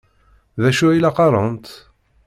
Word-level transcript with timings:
D 0.61 0.63
acu 0.69 0.85
ay 0.87 0.99
la 0.99 1.11
qqarent? 1.13 1.67